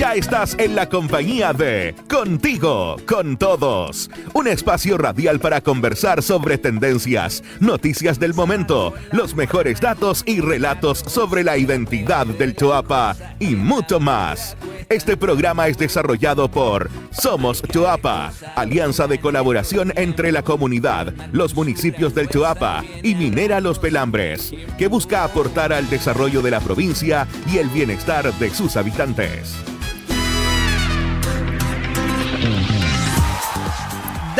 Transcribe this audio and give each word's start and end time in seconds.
Ya 0.00 0.14
estás 0.14 0.56
en 0.58 0.74
la 0.74 0.88
compañía 0.88 1.52
de 1.52 1.94
Contigo, 2.08 2.96
con 3.06 3.36
todos. 3.36 4.08
Un 4.32 4.48
espacio 4.48 4.96
radial 4.96 5.40
para 5.40 5.60
conversar 5.60 6.22
sobre 6.22 6.56
tendencias, 6.56 7.44
noticias 7.60 8.18
del 8.18 8.32
momento, 8.32 8.94
los 9.12 9.34
mejores 9.34 9.78
datos 9.78 10.22
y 10.24 10.40
relatos 10.40 11.00
sobre 11.00 11.44
la 11.44 11.58
identidad 11.58 12.24
del 12.24 12.56
Choapa 12.56 13.14
y 13.38 13.56
mucho 13.56 14.00
más. 14.00 14.56
Este 14.88 15.18
programa 15.18 15.68
es 15.68 15.76
desarrollado 15.76 16.50
por 16.50 16.88
Somos 17.10 17.60
Choapa, 17.60 18.32
alianza 18.56 19.06
de 19.06 19.20
colaboración 19.20 19.92
entre 19.96 20.32
la 20.32 20.42
comunidad, 20.42 21.12
los 21.30 21.54
municipios 21.54 22.14
del 22.14 22.30
Choapa 22.30 22.82
y 23.02 23.14
Minera 23.16 23.60
Los 23.60 23.78
Pelambres, 23.78 24.50
que 24.78 24.88
busca 24.88 25.24
aportar 25.24 25.74
al 25.74 25.90
desarrollo 25.90 26.40
de 26.40 26.52
la 26.52 26.60
provincia 26.60 27.28
y 27.52 27.58
el 27.58 27.68
bienestar 27.68 28.32
de 28.38 28.48
sus 28.48 28.78
habitantes. 28.78 29.62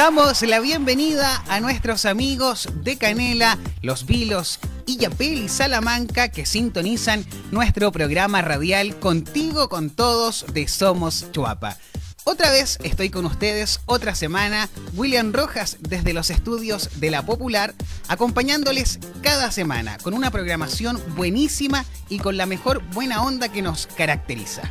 Damos 0.00 0.40
la 0.40 0.60
bienvenida 0.60 1.44
a 1.46 1.60
nuestros 1.60 2.06
amigos 2.06 2.70
de 2.76 2.96
Canela, 2.96 3.58
Los 3.82 4.06
Vilos, 4.06 4.58
Illapel 4.86 5.36
y 5.44 5.48
Salamanca 5.50 6.30
que 6.30 6.46
sintonizan 6.46 7.26
nuestro 7.50 7.92
programa 7.92 8.40
radial 8.40 8.98
Contigo 8.98 9.68
con 9.68 9.90
Todos 9.90 10.46
de 10.54 10.68
Somos 10.68 11.30
Chuapa. 11.32 11.76
Otra 12.24 12.50
vez 12.50 12.78
estoy 12.82 13.10
con 13.10 13.26
ustedes, 13.26 13.80
otra 13.84 14.14
semana, 14.14 14.70
William 14.94 15.34
Rojas 15.34 15.76
desde 15.80 16.14
los 16.14 16.30
estudios 16.30 17.00
de 17.00 17.10
La 17.10 17.26
Popular, 17.26 17.74
acompañándoles 18.08 19.00
cada 19.20 19.50
semana 19.50 19.98
con 19.98 20.14
una 20.14 20.30
programación 20.30 20.98
buenísima 21.14 21.84
y 22.08 22.20
con 22.20 22.38
la 22.38 22.46
mejor 22.46 22.82
buena 22.94 23.22
onda 23.22 23.50
que 23.50 23.60
nos 23.60 23.86
caracteriza. 23.86 24.62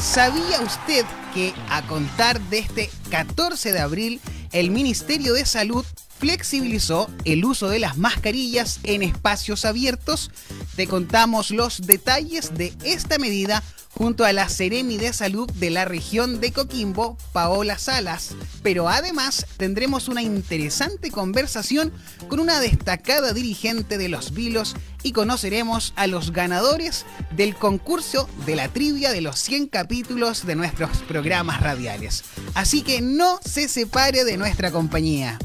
¿Sabía 0.00 0.60
usted 0.60 1.04
que 1.34 1.54
a 1.70 1.82
contar 1.88 2.40
de 2.42 2.58
este 2.58 2.90
14 3.10 3.72
de 3.72 3.80
abril, 3.80 4.20
el 4.58 4.70
Ministerio 4.70 5.34
de 5.34 5.44
Salud 5.44 5.84
flexibilizó 6.18 7.10
el 7.26 7.44
uso 7.44 7.68
de 7.68 7.78
las 7.78 7.98
mascarillas 7.98 8.80
en 8.84 9.02
espacios 9.02 9.66
abiertos? 9.66 10.30
Te 10.76 10.86
contamos 10.86 11.50
los 11.50 11.82
detalles 11.86 12.54
de 12.54 12.72
esta 12.82 13.18
medida 13.18 13.62
junto 13.90 14.24
a 14.24 14.32
la 14.32 14.48
Seremi 14.48 14.96
de 14.96 15.12
Salud 15.12 15.50
de 15.52 15.68
la 15.68 15.84
región 15.84 16.40
de 16.40 16.52
Coquimbo, 16.52 17.18
Paola 17.32 17.78
Salas. 17.78 18.34
Pero 18.62 18.88
además 18.88 19.46
tendremos 19.58 20.08
una 20.08 20.22
interesante 20.22 21.10
conversación 21.10 21.92
con 22.28 22.40
una 22.40 22.58
destacada 22.58 23.34
dirigente 23.34 23.98
de 23.98 24.08
los 24.08 24.32
Vilos 24.32 24.74
y 25.06 25.12
conoceremos 25.12 25.92
a 25.94 26.08
los 26.08 26.32
ganadores 26.32 27.06
del 27.30 27.54
concurso 27.54 28.28
de 28.44 28.56
la 28.56 28.66
trivia 28.66 29.12
de 29.12 29.20
los 29.20 29.38
100 29.38 29.68
capítulos 29.68 30.44
de 30.44 30.56
nuestros 30.56 30.98
programas 31.06 31.60
radiales. 31.60 32.24
Así 32.54 32.82
que 32.82 33.00
no 33.00 33.38
se 33.44 33.68
separe 33.68 34.24
de 34.24 34.36
nuestra 34.36 34.72
compañía. 34.72 35.38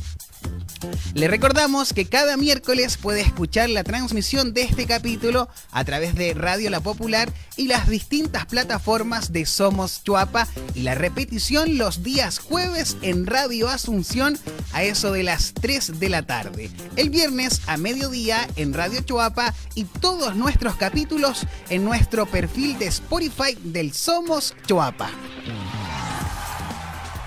Le 1.14 1.28
recordamos 1.28 1.94
que 1.94 2.06
cada 2.06 2.38
miércoles 2.38 2.98
puede 2.98 3.22
escuchar 3.22 3.70
la 3.70 3.84
transmisión 3.84 4.54
de 4.54 4.64
este 4.64 4.86
capítulo 4.86 5.50
a 5.72 5.84
través 5.84 6.16
de 6.16 6.34
Radio 6.34 6.70
La 6.70 6.80
Popular 6.80 7.32
y 7.58 7.68
las 7.68 7.90
distintas 7.90 8.46
plataformas 8.46 9.32
de 9.32 9.46
Somos 9.46 10.04
Chuapa 10.04 10.48
y 10.74 10.82
la 10.82 10.96
repetición 10.96 11.78
los 11.78 12.04
días 12.04 12.40
jueves 12.40 12.98
en 13.02 13.26
Radio 13.26 13.70
Asunción 13.70 14.38
a 14.74 14.84
eso 14.84 15.12
de 15.12 15.24
las 15.24 15.54
3 15.54 16.00
de 16.00 16.10
la 16.10 16.24
tarde. 16.24 16.70
El 16.96 17.10
viernes 17.10 17.62
a 17.68 17.78
mediodía 17.78 18.48
en 18.56 18.74
Radio 18.74 19.02
Chuapa 19.02 19.54
y 19.76 19.86
todos 19.86 20.36
nuestros 20.36 20.76
capítulos 20.76 21.46
en 21.70 21.84
nuestro 21.86 22.26
perfil 22.26 22.78
de 22.80 22.88
Spotify 22.88 23.58
del 23.64 23.94
Somos 23.94 24.56
Chuapa. 24.66 25.10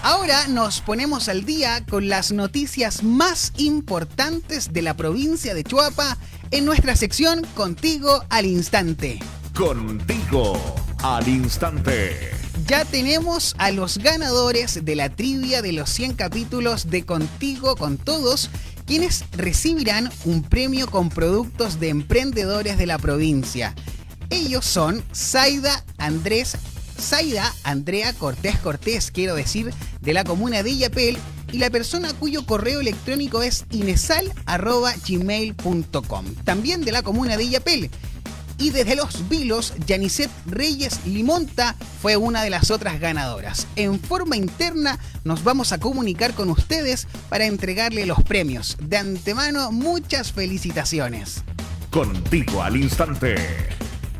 Ahora 0.04 0.48
nos 0.48 0.82
ponemos 0.82 1.30
al 1.30 1.46
día 1.46 1.82
con 1.88 2.10
las 2.10 2.30
noticias 2.30 3.02
más 3.02 3.54
importantes 3.56 4.70
de 4.70 4.82
la 4.82 4.98
provincia 4.98 5.54
de 5.54 5.64
Chuapa 5.64 6.18
en 6.50 6.66
nuestra 6.66 6.94
sección 6.94 7.40
Contigo 7.54 8.22
al 8.28 8.44
Instante. 8.44 9.18
Contigo 9.56 10.60
al 11.02 11.26
Instante. 11.26 12.32
Ya 12.66 12.84
tenemos 12.84 13.54
a 13.56 13.70
los 13.70 13.96
ganadores 13.96 14.84
de 14.84 14.94
la 14.94 15.08
trivia 15.08 15.62
de 15.62 15.72
los 15.72 15.88
100 15.88 16.16
capítulos 16.16 16.90
de 16.90 17.06
Contigo 17.06 17.74
con 17.74 17.96
Todos, 17.96 18.50
quienes 18.84 19.24
recibirán 19.32 20.10
un 20.26 20.42
premio 20.42 20.86
con 20.86 21.08
productos 21.08 21.80
de 21.80 21.88
emprendedores 21.88 22.76
de 22.76 22.84
la 22.84 22.98
provincia. 22.98 23.74
Ellos 24.28 24.66
son 24.66 25.02
Zaida 25.14 25.82
Andrés 25.96 26.58
Zaida 26.98 27.54
Andrea 27.62 28.12
Cortés 28.12 28.58
Cortés, 28.58 29.10
quiero 29.10 29.34
decir, 29.34 29.72
de 30.00 30.12
la 30.12 30.24
comuna 30.24 30.62
de 30.62 30.70
Illapel, 30.70 31.16
y 31.52 31.58
la 31.58 31.70
persona 31.70 32.12
cuyo 32.14 32.46
correo 32.46 32.80
electrónico 32.80 33.42
es 33.42 33.66
inesal.gmail.com, 33.70 36.34
también 36.44 36.84
de 36.84 36.92
la 36.92 37.02
comuna 37.02 37.36
de 37.36 37.44
Illapel. 37.44 37.90
Y 38.58 38.70
desde 38.70 38.96
Los 38.96 39.28
Vilos, 39.28 39.74
Yanicet 39.86 40.30
Reyes 40.46 41.04
Limonta 41.06 41.76
fue 42.00 42.16
una 42.16 42.42
de 42.42 42.48
las 42.50 42.70
otras 42.70 43.00
ganadoras. 43.00 43.66
En 43.76 44.00
forma 44.00 44.36
interna 44.36 44.98
nos 45.24 45.44
vamos 45.44 45.72
a 45.72 45.78
comunicar 45.78 46.34
con 46.34 46.50
ustedes 46.50 47.06
para 47.28 47.46
entregarle 47.46 48.06
los 48.06 48.22
premios. 48.22 48.76
De 48.80 48.96
antemano, 48.96 49.72
muchas 49.72 50.32
felicitaciones. 50.32 51.42
Contigo 51.90 52.62
al 52.62 52.76
instante. 52.76 53.34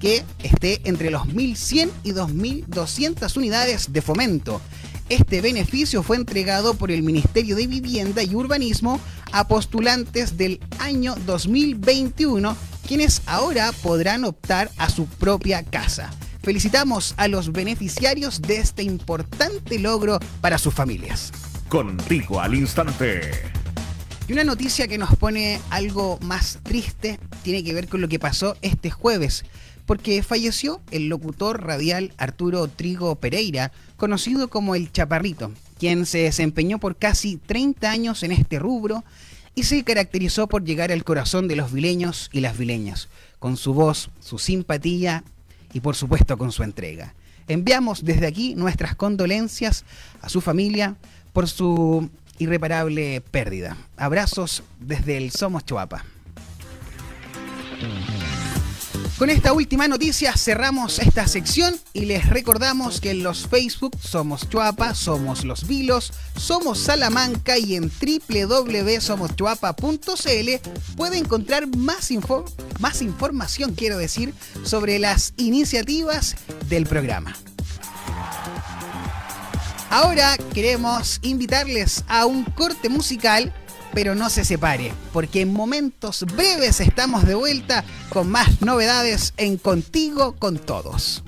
que 0.00 0.22
esté 0.42 0.82
entre 0.84 1.10
los 1.10 1.22
1.100 1.22 1.90
y 2.02 2.12
2.200 2.12 3.34
unidades 3.38 3.90
de 3.90 4.02
fomento. 4.02 4.60
Este 5.08 5.40
beneficio 5.40 6.02
fue 6.02 6.16
entregado 6.16 6.74
por 6.74 6.90
el 6.90 7.02
Ministerio 7.02 7.56
de 7.56 7.66
Vivienda 7.66 8.22
y 8.22 8.34
Urbanismo 8.34 9.00
a 9.32 9.48
postulantes 9.48 10.36
del 10.36 10.60
año 10.78 11.14
2021 11.24 12.54
quienes 12.92 13.22
ahora 13.24 13.72
podrán 13.82 14.22
optar 14.26 14.70
a 14.76 14.90
su 14.90 15.06
propia 15.06 15.62
casa. 15.62 16.10
Felicitamos 16.42 17.14
a 17.16 17.26
los 17.26 17.50
beneficiarios 17.50 18.42
de 18.42 18.58
este 18.58 18.82
importante 18.82 19.78
logro 19.78 20.20
para 20.42 20.58
sus 20.58 20.74
familias. 20.74 21.32
Contigo 21.70 22.38
al 22.38 22.54
instante. 22.54 23.30
Y 24.28 24.34
una 24.34 24.44
noticia 24.44 24.88
que 24.88 24.98
nos 24.98 25.16
pone 25.16 25.58
algo 25.70 26.18
más 26.20 26.58
triste 26.62 27.18
tiene 27.42 27.64
que 27.64 27.72
ver 27.72 27.88
con 27.88 28.02
lo 28.02 28.08
que 28.08 28.18
pasó 28.18 28.58
este 28.60 28.90
jueves, 28.90 29.46
porque 29.86 30.22
falleció 30.22 30.82
el 30.90 31.08
locutor 31.08 31.64
radial 31.64 32.12
Arturo 32.18 32.68
Trigo 32.68 33.16
Pereira, 33.16 33.72
conocido 33.96 34.48
como 34.48 34.74
el 34.74 34.92
Chaparrito, 34.92 35.50
quien 35.78 36.04
se 36.04 36.18
desempeñó 36.18 36.78
por 36.78 36.96
casi 36.96 37.38
30 37.38 37.90
años 37.90 38.22
en 38.22 38.32
este 38.32 38.58
rubro 38.58 39.02
y 39.54 39.64
se 39.64 39.84
caracterizó 39.84 40.46
por 40.46 40.64
llegar 40.64 40.92
al 40.92 41.04
corazón 41.04 41.48
de 41.48 41.56
los 41.56 41.72
vileños 41.72 42.30
y 42.32 42.40
las 42.40 42.56
vileñas, 42.56 43.08
con 43.38 43.56
su 43.56 43.74
voz, 43.74 44.10
su 44.20 44.38
simpatía 44.38 45.24
y 45.72 45.80
por 45.80 45.96
supuesto 45.96 46.38
con 46.38 46.52
su 46.52 46.62
entrega. 46.62 47.14
Enviamos 47.48 48.04
desde 48.04 48.26
aquí 48.26 48.54
nuestras 48.54 48.94
condolencias 48.94 49.84
a 50.20 50.28
su 50.28 50.40
familia 50.40 50.96
por 51.32 51.48
su 51.48 52.08
irreparable 52.38 53.20
pérdida. 53.20 53.76
Abrazos 53.96 54.62
desde 54.80 55.16
el 55.16 55.30
Somos 55.30 55.64
Chuapa. 55.64 56.04
Con 59.22 59.30
esta 59.30 59.52
última 59.52 59.86
noticia 59.86 60.36
cerramos 60.36 60.98
esta 60.98 61.28
sección 61.28 61.78
y 61.92 62.06
les 62.06 62.28
recordamos 62.28 63.00
que 63.00 63.12
en 63.12 63.22
los 63.22 63.46
Facebook 63.46 63.96
somos 64.02 64.50
Chuapa, 64.50 64.96
somos 64.96 65.44
Los 65.44 65.68
Vilos, 65.68 66.12
somos 66.36 66.80
Salamanca 66.80 67.56
y 67.56 67.76
en 67.76 67.88
www.somoschuapa.cl 67.88 70.70
puede 70.96 71.18
encontrar 71.18 71.68
más, 71.76 72.10
info, 72.10 72.44
más 72.80 73.00
información, 73.00 73.76
quiero 73.76 73.96
decir, 73.96 74.34
sobre 74.64 74.98
las 74.98 75.34
iniciativas 75.36 76.34
del 76.68 76.86
programa. 76.86 77.36
Ahora 79.88 80.36
queremos 80.52 81.20
invitarles 81.22 82.02
a 82.08 82.26
un 82.26 82.42
corte 82.42 82.88
musical 82.88 83.54
pero 83.92 84.14
no 84.14 84.30
se 84.30 84.44
separe, 84.44 84.92
porque 85.12 85.42
en 85.42 85.52
momentos 85.52 86.24
breves 86.34 86.80
estamos 86.80 87.26
de 87.26 87.34
vuelta 87.34 87.84
con 88.08 88.30
más 88.30 88.62
novedades 88.62 89.34
en 89.36 89.56
Contigo 89.56 90.34
con 90.38 90.58
Todos. 90.58 91.22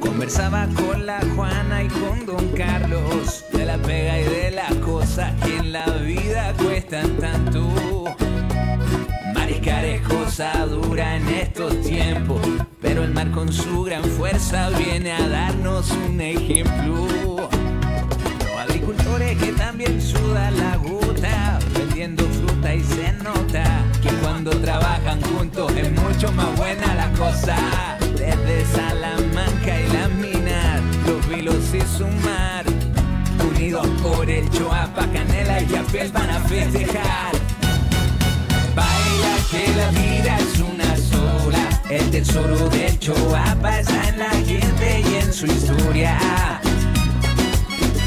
Conversaba 0.00 0.68
con 0.74 1.06
la 1.06 1.20
Juana 1.34 1.84
y 1.84 1.88
con 1.88 2.26
Don 2.26 2.48
Carlos 2.52 3.44
de 3.52 3.64
la 3.64 3.78
pega 3.78 4.20
y 4.20 4.24
de 4.24 4.50
las 4.50 4.74
cosas 4.76 5.32
que 5.42 5.56
en 5.56 5.72
la 5.72 5.86
vida 5.86 6.54
cuestan 6.58 7.16
tanto. 7.18 8.27
Mariscar 9.68 9.84
es 9.84 10.00
cosa 10.02 10.66
dura 10.66 11.16
en 11.16 11.28
estos 11.28 11.82
tiempos, 11.82 12.40
pero 12.80 13.04
el 13.04 13.12
mar 13.12 13.30
con 13.32 13.52
su 13.52 13.84
gran 13.84 14.02
fuerza 14.02 14.70
viene 14.70 15.12
a 15.12 15.28
darnos 15.28 15.90
un 15.90 16.20
ejemplo. 16.20 17.06
Los 18.40 18.58
agricultores 18.58 19.36
que 19.36 19.52
también 19.52 20.00
sudan 20.00 20.56
la 20.58 20.76
gota, 20.76 21.58
vendiendo 21.76 22.24
fruta 22.24 22.74
y 22.74 22.82
se 22.82 23.12
nota 23.12 23.84
que 24.02 24.08
cuando 24.22 24.50
trabajan 24.52 25.20
juntos 25.22 25.70
es 25.76 25.92
mucho 25.92 26.32
más 26.32 26.56
buena 26.56 26.94
la 26.94 27.12
cosa. 27.12 27.56
Desde 28.16 28.64
Salamanca 28.66 29.80
y 29.80 29.92
las 29.92 30.10
minas, 30.12 30.80
los 31.06 31.28
vilos 31.28 31.74
y 31.74 31.80
su 31.96 32.06
mar, 32.24 32.64
unidos 33.50 33.86
por 34.02 34.30
el 34.30 34.48
Choapa, 34.50 35.06
Canela 35.12 35.60
y 35.60 35.66
Yapel 35.66 36.10
van 36.10 36.30
a 36.30 36.40
festejar. 36.40 37.37
Tesoro 42.18 42.68
del 42.70 42.98
Choapa 42.98 43.78
está 43.78 44.08
en 44.08 44.18
la 44.18 44.30
gente 44.30 45.04
y 45.08 45.14
en 45.22 45.32
su 45.32 45.46
historia. 45.46 46.18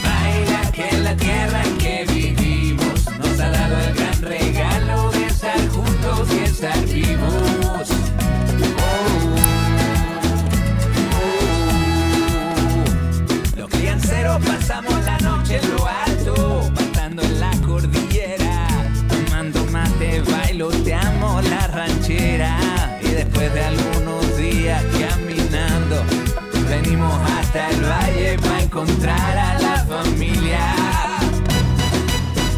Baila 0.04 0.72
que 0.74 0.98
la 0.98 1.16
tierra 1.16 1.64
hasta 27.00 27.70
el 27.70 27.82
valle 27.84 28.38
para 28.40 28.62
encontrar 28.62 29.38
a 29.38 29.60
la 29.60 29.86
familia. 29.86 30.76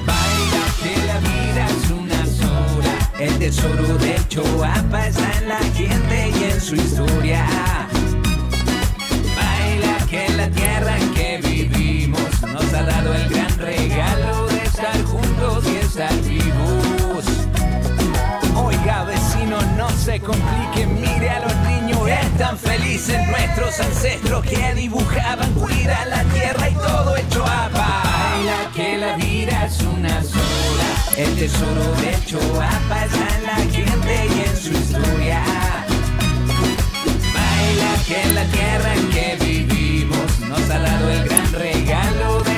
Baila 0.07 0.63
que 0.81 1.05
la 1.05 1.19
vida 1.19 1.67
es 1.67 1.91
una 1.91 2.25
sola, 2.25 3.11
el 3.19 3.37
tesoro 3.37 3.95
del 3.99 4.27
Choapa 4.29 5.07
está 5.07 5.37
en 5.37 5.49
la 5.49 5.59
gente 5.75 6.31
y 6.35 6.43
en 6.45 6.61
su 6.61 6.75
historia. 6.75 7.45
Baila 9.35 9.97
que 10.09 10.29
la 10.29 10.49
tierra 10.49 10.97
en 10.97 11.13
que 11.13 11.39
vivimos 11.43 12.41
nos 12.41 12.73
ha 12.73 12.83
dado 12.83 13.13
el 13.13 13.29
gran 13.29 13.57
regalo 13.59 14.47
de 14.47 14.63
estar 14.63 15.03
juntos 15.03 15.63
y 15.67 15.75
estar 15.75 16.21
vivos. 16.21 17.25
Oiga 18.55 19.03
vecino, 19.03 19.61
no 19.77 19.89
se 19.91 20.19
complique, 20.19 20.87
mire 20.87 21.29
a 21.29 21.39
los 21.41 21.52
están 22.43 22.57
felices 22.57 23.27
nuestros 23.29 23.79
ancestros 23.79 24.43
que 24.45 24.73
dibujaban, 24.75 25.49
cuida 25.53 26.05
la 26.07 26.23
tierra 26.25 26.69
y 26.69 26.73
todo 26.73 27.15
hecho 27.15 27.45
a 27.45 27.69
Baila 27.69 28.69
que 28.75 28.97
la 28.97 29.15
vida 29.15 29.65
es 29.65 29.79
una 29.79 30.21
sola, 30.21 30.89
el 31.15 31.35
tesoro 31.35 31.95
de 32.01 32.25
Choapa 32.25 33.05
está 33.05 33.37
en 33.37 33.43
la 33.45 33.55
gente 33.71 34.27
y 34.35 34.49
en 34.49 34.57
su 34.57 34.71
historia. 34.73 35.41
Baila 37.33 38.03
que 38.07 38.33
la 38.33 38.43
tierra 38.45 38.93
en 38.93 39.09
que 39.09 39.45
vivimos 39.45 40.39
nos 40.41 40.69
ha 40.69 40.79
dado 40.79 41.09
el 41.11 41.23
gran 41.23 41.53
regalo 41.53 42.43
de 42.43 42.52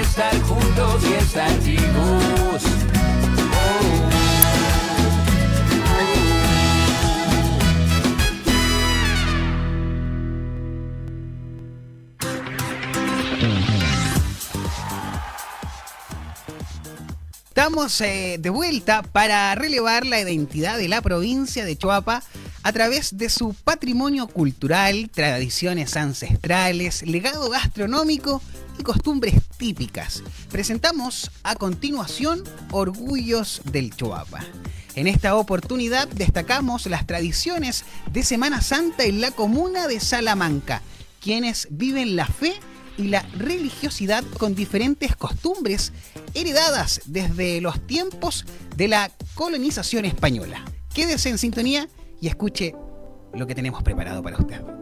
Estamos 17.66 18.00
eh, 18.02 18.38
de 18.40 18.52
vuelta 18.52 19.02
para 19.02 19.56
relevar 19.56 20.06
la 20.06 20.22
identidad 20.22 20.78
de 20.78 20.88
la 20.88 21.02
provincia 21.02 21.66
de 21.66 21.76
Choapa 21.76 22.22
a 22.62 22.72
través 22.72 23.18
de 23.18 23.28
su 23.28 23.56
patrimonio 23.56 24.28
cultural, 24.28 25.10
tradiciones 25.12 25.98
ancestrales, 25.98 27.02
legado 27.02 27.50
gastronómico 27.50 28.40
y 28.78 28.84
costumbres 28.84 29.34
típicas. 29.58 30.22
Presentamos 30.52 31.32
a 31.42 31.56
continuación 31.56 32.44
Orgullos 32.70 33.64
del 33.72 33.96
Choapa. 33.96 34.42
En 34.94 35.08
esta 35.08 35.36
oportunidad 35.36 36.08
destacamos 36.08 36.86
las 36.86 37.08
tradiciones 37.08 37.84
de 38.12 38.22
Semana 38.22 38.62
Santa 38.62 39.06
en 39.06 39.22
la 39.22 39.32
comuna 39.32 39.88
de 39.88 40.00
Salamanca, 40.00 40.84
quienes 41.20 41.68
viven 41.72 42.16
la 42.16 42.28
fe 42.28 42.54
y 42.54 42.75
la 42.98 43.22
religiosidad 43.38 44.24
con 44.38 44.56
diferentes 44.56 45.16
costumbres 45.16 45.92
heredadas 46.34 47.02
desde 47.06 47.62
los 47.62 47.86
tiempos 47.88 48.46
de 48.76 48.88
la 48.88 49.12
colonización 49.34 50.06
española. 50.06 50.64
Quédese 50.94 51.30
en 51.30 51.38
sintonía 51.38 51.88
y 52.22 52.28
escuche 52.28 52.74
lo 53.34 53.48
que 53.48 53.56
tenemos 53.56 53.84
preparado 53.84 54.24
para 54.24 54.38
usted. 54.38 54.75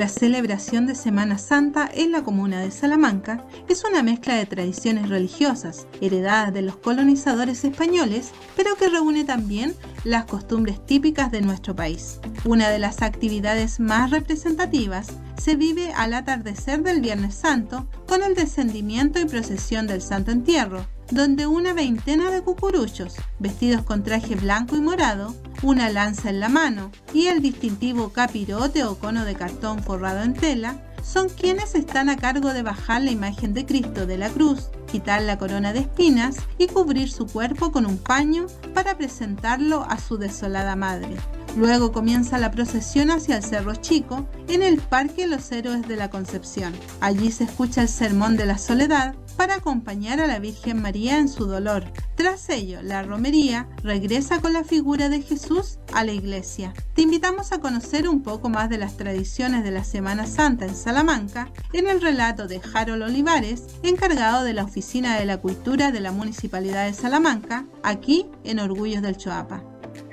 La 0.00 0.08
celebración 0.08 0.86
de 0.86 0.94
Semana 0.94 1.36
Santa 1.36 1.86
en 1.92 2.10
la 2.10 2.24
comuna 2.24 2.62
de 2.62 2.70
Salamanca 2.70 3.44
es 3.68 3.84
una 3.84 4.02
mezcla 4.02 4.34
de 4.34 4.46
tradiciones 4.46 5.10
religiosas 5.10 5.86
heredadas 6.00 6.54
de 6.54 6.62
los 6.62 6.78
colonizadores 6.78 7.62
españoles, 7.66 8.30
pero 8.56 8.76
que 8.76 8.88
reúne 8.88 9.26
también 9.26 9.74
las 10.04 10.24
costumbres 10.24 10.82
típicas 10.86 11.30
de 11.30 11.42
nuestro 11.42 11.76
país. 11.76 12.18
Una 12.46 12.70
de 12.70 12.78
las 12.78 13.02
actividades 13.02 13.78
más 13.78 14.10
representativas 14.10 15.08
se 15.36 15.54
vive 15.54 15.92
al 15.92 16.14
atardecer 16.14 16.82
del 16.82 17.02
Viernes 17.02 17.34
Santo 17.34 17.86
con 18.08 18.22
el 18.22 18.34
descendimiento 18.34 19.20
y 19.20 19.26
procesión 19.26 19.86
del 19.86 20.00
Santo 20.00 20.30
Entierro, 20.30 20.86
donde 21.10 21.46
una 21.46 21.72
veintena 21.72 22.30
de 22.30 22.42
cucuruchos, 22.42 23.16
vestidos 23.38 23.82
con 23.82 24.02
traje 24.02 24.36
blanco 24.36 24.76
y 24.76 24.80
morado, 24.80 25.34
una 25.62 25.90
lanza 25.90 26.30
en 26.30 26.40
la 26.40 26.48
mano 26.48 26.90
y 27.12 27.26
el 27.26 27.42
distintivo 27.42 28.10
capirote 28.10 28.84
o 28.84 28.98
cono 28.98 29.24
de 29.24 29.34
cartón 29.34 29.82
forrado 29.82 30.22
en 30.22 30.34
tela, 30.34 30.76
son 31.02 31.28
quienes 31.28 31.74
están 31.74 32.08
a 32.08 32.16
cargo 32.16 32.52
de 32.52 32.62
bajar 32.62 33.02
la 33.02 33.10
imagen 33.10 33.54
de 33.54 33.66
Cristo 33.66 34.06
de 34.06 34.18
la 34.18 34.30
cruz, 34.30 34.68
quitar 34.90 35.22
la 35.22 35.38
corona 35.38 35.72
de 35.72 35.80
espinas 35.80 36.36
y 36.58 36.66
cubrir 36.66 37.10
su 37.10 37.26
cuerpo 37.26 37.72
con 37.72 37.86
un 37.86 37.98
paño 37.98 38.46
para 38.74 38.96
presentarlo 38.96 39.84
a 39.88 39.98
su 39.98 40.18
desolada 40.18 40.76
madre. 40.76 41.16
Luego 41.56 41.90
comienza 41.92 42.38
la 42.38 42.50
procesión 42.50 43.10
hacia 43.10 43.36
el 43.36 43.42
Cerro 43.42 43.74
Chico, 43.74 44.28
en 44.48 44.62
el 44.62 44.78
Parque 44.78 45.26
Los 45.26 45.50
Héroes 45.50 45.86
de 45.86 45.96
la 45.96 46.08
Concepción. 46.08 46.72
Allí 47.00 47.32
se 47.32 47.44
escucha 47.44 47.82
el 47.82 47.88
Sermón 47.88 48.36
de 48.36 48.46
la 48.46 48.56
Soledad 48.56 49.14
para 49.36 49.56
acompañar 49.56 50.20
a 50.20 50.26
la 50.26 50.38
Virgen 50.38 50.80
María 50.80 51.18
en 51.18 51.28
su 51.28 51.46
dolor. 51.46 51.84
Tras 52.14 52.48
ello, 52.50 52.82
la 52.82 53.02
romería 53.02 53.68
regresa 53.82 54.40
con 54.40 54.52
la 54.52 54.64
figura 54.64 55.08
de 55.08 55.22
Jesús 55.22 55.78
a 55.92 56.04
la 56.04 56.12
iglesia. 56.12 56.72
Te 56.94 57.02
invitamos 57.02 57.52
a 57.52 57.58
conocer 57.58 58.08
un 58.08 58.22
poco 58.22 58.48
más 58.48 58.68
de 58.68 58.78
las 58.78 58.96
tradiciones 58.96 59.64
de 59.64 59.70
la 59.70 59.82
Semana 59.82 60.26
Santa 60.26 60.66
en 60.66 60.76
Salamanca 60.76 61.50
en 61.72 61.88
el 61.88 62.00
relato 62.00 62.46
de 62.46 62.60
Harold 62.74 63.02
Olivares, 63.02 63.64
encargado 63.82 64.44
de 64.44 64.52
la 64.52 64.64
Oficina 64.64 65.18
de 65.18 65.24
la 65.24 65.38
Cultura 65.38 65.90
de 65.90 66.00
la 66.00 66.12
Municipalidad 66.12 66.86
de 66.86 66.94
Salamanca, 66.94 67.64
aquí 67.82 68.26
en 68.44 68.60
Orgullos 68.60 69.02
del 69.02 69.16
Choapa. 69.16 69.69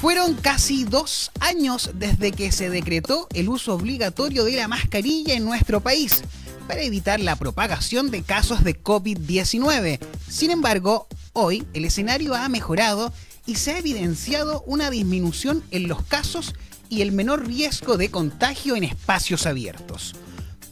Fueron 0.00 0.32
casi 0.34 0.84
dos 0.84 1.32
años 1.40 1.90
desde 1.94 2.32
que 2.32 2.50
se 2.50 2.70
decretó 2.70 3.28
el 3.34 3.50
uso 3.50 3.74
obligatorio 3.74 4.44
de 4.44 4.56
la 4.56 4.68
mascarilla 4.68 5.34
en 5.34 5.44
nuestro 5.44 5.80
país 5.80 6.22
para 6.66 6.82
evitar 6.82 7.20
la 7.20 7.36
propagación 7.36 8.10
de 8.10 8.22
casos 8.22 8.64
de 8.64 8.80
COVID-19. 8.82 9.98
Sin 10.28 10.50
embargo, 10.50 11.06
hoy 11.32 11.66
el 11.74 11.84
escenario 11.84 12.34
ha 12.34 12.48
mejorado 12.48 13.12
y 13.46 13.56
se 13.56 13.72
ha 13.72 13.78
evidenciado 13.78 14.62
una 14.66 14.90
disminución 14.90 15.62
en 15.70 15.88
los 15.88 16.02
casos 16.02 16.54
y 16.88 17.02
el 17.02 17.12
menor 17.12 17.46
riesgo 17.46 17.96
de 17.96 18.10
contagio 18.10 18.76
en 18.76 18.84
espacios 18.84 19.46
abiertos. 19.46 20.14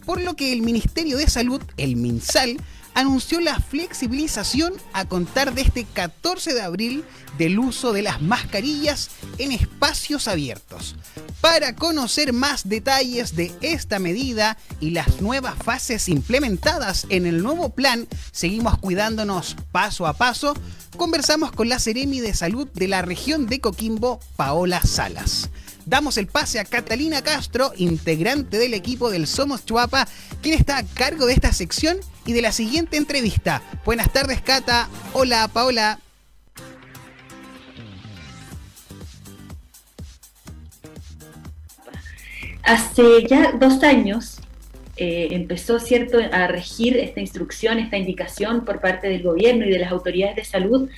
Por 0.04 0.20
lo 0.20 0.34
que 0.34 0.52
el 0.52 0.62
Ministerio 0.62 1.16
de 1.16 1.28
Salud, 1.28 1.62
el 1.76 1.96
MinSal, 1.96 2.58
anunció 2.94 3.40
la 3.40 3.58
flexibilización 3.58 4.74
a 4.92 5.04
contar 5.04 5.54
de 5.54 5.62
este 5.62 5.84
14 5.84 6.54
de 6.54 6.62
abril 6.62 7.04
del 7.38 7.58
uso 7.58 7.92
de 7.92 8.02
las 8.02 8.22
mascarillas 8.22 9.10
en 9.38 9.52
espacios 9.52 10.28
abiertos. 10.28 10.96
Para 11.40 11.74
conocer 11.74 12.32
más 12.32 12.68
detalles 12.68 13.36
de 13.36 13.52
esta 13.60 13.98
medida 13.98 14.56
y 14.80 14.90
las 14.90 15.20
nuevas 15.20 15.54
fases 15.62 16.08
implementadas 16.08 17.06
en 17.10 17.26
el 17.26 17.42
nuevo 17.42 17.70
plan, 17.70 18.06
seguimos 18.32 18.78
cuidándonos 18.78 19.56
paso 19.72 20.06
a 20.06 20.14
paso, 20.14 20.54
conversamos 20.96 21.52
con 21.52 21.68
la 21.68 21.78
Seremi 21.78 22.20
de 22.20 22.34
Salud 22.34 22.68
de 22.72 22.88
la 22.88 23.02
región 23.02 23.46
de 23.46 23.60
Coquimbo, 23.60 24.20
Paola 24.36 24.80
Salas 24.82 25.50
damos 25.86 26.16
el 26.18 26.26
pase 26.26 26.58
a 26.60 26.64
Catalina 26.64 27.22
Castro, 27.22 27.72
integrante 27.76 28.58
del 28.58 28.74
equipo 28.74 29.10
del 29.10 29.26
Somos 29.26 29.64
Chuapa, 29.64 30.06
quien 30.42 30.54
está 30.58 30.78
a 30.78 30.84
cargo 30.84 31.26
de 31.26 31.34
esta 31.34 31.52
sección 31.52 31.98
y 32.26 32.32
de 32.32 32.42
la 32.42 32.52
siguiente 32.52 32.96
entrevista. 32.96 33.62
Buenas 33.84 34.12
tardes, 34.12 34.40
Cata. 34.40 34.88
Hola, 35.12 35.48
Paola. 35.52 35.98
Hace 42.62 43.26
ya 43.28 43.52
dos 43.52 43.82
años 43.82 44.38
eh, 44.96 45.28
empezó 45.32 45.78
cierto 45.78 46.18
a 46.32 46.46
regir 46.46 46.96
esta 46.96 47.20
instrucción, 47.20 47.78
esta 47.78 47.98
indicación 47.98 48.64
por 48.64 48.80
parte 48.80 49.08
del 49.08 49.22
gobierno 49.22 49.66
y 49.66 49.70
de 49.70 49.80
las 49.80 49.92
autoridades 49.92 50.36
de 50.36 50.44
salud 50.44 50.88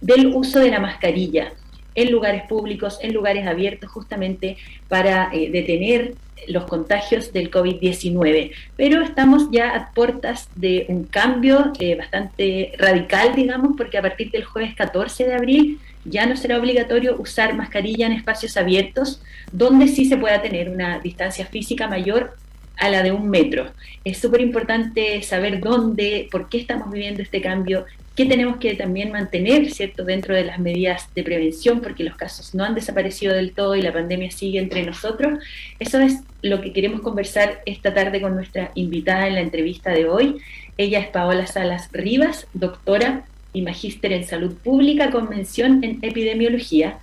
del 0.00 0.28
uso 0.34 0.58
de 0.58 0.70
la 0.70 0.80
mascarilla 0.80 1.52
en 1.94 2.10
lugares 2.10 2.42
públicos, 2.48 2.98
en 3.02 3.12
lugares 3.12 3.46
abiertos, 3.46 3.90
justamente 3.90 4.56
para 4.88 5.30
eh, 5.32 5.50
detener 5.50 6.14
los 6.48 6.64
contagios 6.64 7.32
del 7.32 7.50
COVID-19. 7.50 8.52
Pero 8.76 9.02
estamos 9.02 9.48
ya 9.50 9.70
a 9.76 9.92
puertas 9.92 10.48
de 10.56 10.86
un 10.88 11.04
cambio 11.04 11.72
eh, 11.78 11.94
bastante 11.94 12.72
radical, 12.78 13.34
digamos, 13.34 13.76
porque 13.76 13.98
a 13.98 14.02
partir 14.02 14.30
del 14.30 14.44
jueves 14.44 14.74
14 14.74 15.24
de 15.24 15.34
abril 15.34 15.80
ya 16.04 16.26
no 16.26 16.36
será 16.36 16.58
obligatorio 16.58 17.16
usar 17.20 17.54
mascarilla 17.54 18.06
en 18.06 18.12
espacios 18.12 18.56
abiertos, 18.56 19.22
donde 19.52 19.86
sí 19.86 20.04
se 20.04 20.16
pueda 20.16 20.42
tener 20.42 20.68
una 20.68 20.98
distancia 20.98 21.46
física 21.46 21.86
mayor 21.86 22.36
a 22.76 22.88
la 22.88 23.02
de 23.02 23.12
un 23.12 23.28
metro. 23.28 23.70
Es 24.04 24.18
súper 24.18 24.40
importante 24.40 25.22
saber 25.22 25.60
dónde, 25.60 26.28
por 26.30 26.48
qué 26.48 26.58
estamos 26.58 26.90
viviendo 26.90 27.22
este 27.22 27.40
cambio, 27.40 27.86
qué 28.16 28.26
tenemos 28.26 28.58
que 28.58 28.74
también 28.74 29.12
mantener, 29.12 29.70
¿cierto?, 29.70 30.04
dentro 30.04 30.34
de 30.34 30.44
las 30.44 30.58
medidas 30.58 31.08
de 31.14 31.22
prevención, 31.22 31.80
porque 31.80 32.04
los 32.04 32.16
casos 32.16 32.54
no 32.54 32.64
han 32.64 32.74
desaparecido 32.74 33.34
del 33.34 33.52
todo 33.52 33.74
y 33.74 33.82
la 33.82 33.92
pandemia 33.92 34.30
sigue 34.30 34.58
entre 34.58 34.82
nosotros. 34.82 35.38
Eso 35.78 36.00
es 36.00 36.20
lo 36.42 36.60
que 36.60 36.72
queremos 36.72 37.00
conversar 37.00 37.62
esta 37.64 37.94
tarde 37.94 38.20
con 38.20 38.34
nuestra 38.34 38.70
invitada 38.74 39.28
en 39.28 39.34
la 39.34 39.40
entrevista 39.40 39.90
de 39.90 40.06
hoy. 40.06 40.38
Ella 40.76 40.98
es 40.98 41.08
Paola 41.08 41.46
Salas 41.46 41.88
Rivas, 41.92 42.46
doctora 42.52 43.24
y 43.52 43.62
magíster 43.62 44.12
en 44.12 44.24
salud 44.24 44.54
pública 44.56 45.10
con 45.10 45.28
mención 45.28 45.84
en 45.84 45.98
epidemiología 46.02 46.98